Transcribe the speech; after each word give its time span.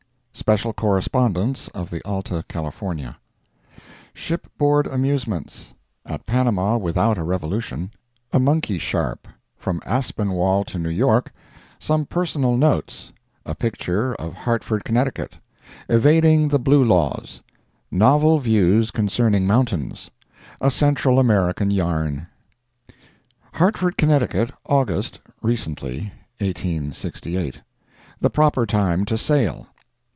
[SPECIAL 0.33 0.73
CORRESPONDENCE 0.73 1.67
OF 1.67 1.91
THE 1.91 2.01
ALTA 2.03 2.43
CALIFORNIA] 2.47 3.17
Shipboard 4.13 4.87
Amusements—At 4.87 6.25
Panama 6.25 6.77
without 6.77 7.19
a 7.19 7.23
Revolution—A 7.23 8.39
Monkey 8.39 8.79
Sharp—From 8.79 9.81
Aspinwall 9.85 10.63
to 10.65 10.79
New 10.79 10.89
York—Some 10.89 12.05
Personal 12.07 12.57
Notes—A 12.57 13.53
Picture 13.53 14.15
of 14.15 14.33
Hartford, 14.33 14.83
Conn.—Evading 14.83 16.47
the 16.47 16.59
Blue 16.59 16.83
Laws—Novel 16.83 18.39
Views 18.39 18.89
Concerning 18.89 19.45
Mountains—A 19.45 20.71
Central 20.71 21.19
American 21.19 21.69
Yarn. 21.69 22.27
HARTFORD, 23.53 23.95
Conn., 23.95 24.49
August, 24.67 25.19
Recently, 25.43 26.11
1868 26.39 27.59
The 28.19 28.29
Proper 28.31 28.65
Time 28.65 29.05
to 29.05 29.17
Sail. 29.19 29.67